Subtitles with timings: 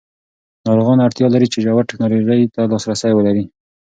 [0.67, 3.43] ناروغان اړتیا لري چې ژر ټېکنالوژۍ ته لاسرسی ولري.